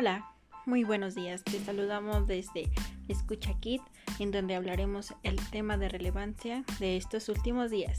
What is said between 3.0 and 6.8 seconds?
Escucha Kit, en donde hablaremos el tema de relevancia